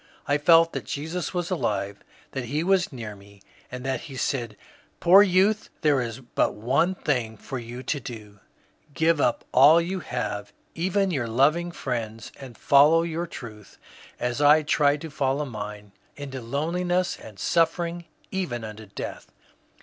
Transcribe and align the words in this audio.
I 0.27 0.39
felt 0.39 0.73
that 0.73 0.85
Jesus 0.85 1.31
was 1.31 1.51
alive, 1.51 2.03
that 2.31 2.45
he 2.45 2.63
was 2.63 2.91
near 2.91 3.15
me; 3.15 3.39
and 3.71 3.85
that 3.85 4.01
he 4.09 4.15
said, 4.17 4.57
^^ 4.97 4.99
Poor 4.99 5.21
youth, 5.21 5.69
there 5.81 6.01
is 6.01 6.21
but 6.21 6.55
one 6.55 6.95
thing 6.95 7.37
for 7.37 7.59
you 7.59 7.83
to 7.83 7.99
do,— 7.99 8.39
give 8.95 9.21
up 9.21 9.45
all 9.51 9.79
you 9.79 9.99
have, 9.99 10.53
even 10.73 11.11
your 11.11 11.27
loving 11.27 11.71
friends, 11.71 12.31
and 12.39 12.57
follow 12.57 13.03
your 13.03 13.27
truth 13.27 13.77
as 14.19 14.41
I 14.41 14.63
tried 14.63 15.01
to 15.01 15.11
follow 15.11 15.45
mine, 15.45 15.91
into 16.15 16.41
loneliness 16.41 17.15
and 17.19 17.37
suffering, 17.37 18.05
even 18.31 18.63
unto 18.63 18.87
death. 18.87 19.31